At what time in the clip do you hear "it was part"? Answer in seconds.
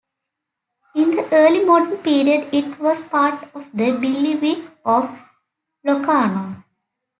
2.51-3.43